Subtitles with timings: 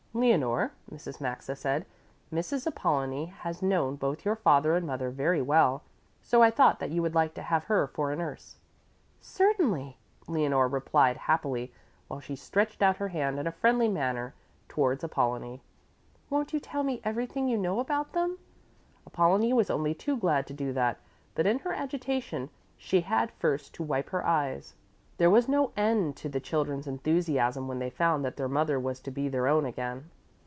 [0.13, 1.21] "Leonore," Mrs.
[1.21, 1.85] Maxa said,
[2.33, 2.67] "Mrs.
[2.67, 5.83] Apollonie has known both your father and mother very well.
[6.21, 8.57] So I thought that you would like to have her for a nurse."
[9.21, 9.95] "Certainly,"
[10.27, 11.71] Leonore replied happily,
[12.09, 14.33] while she stretched out her hand in a friendly manner
[14.67, 15.61] towards Apollonie.
[16.29, 18.37] "Won't you tell me everything you know about them?"
[19.07, 20.99] Apollonie was only too glad to do that,
[21.35, 24.73] but in her agitation she had first to wipe her eyes.
[25.17, 28.99] There was no end to the children's enthusiasm when they found that their mother was
[29.01, 30.09] to be their own again.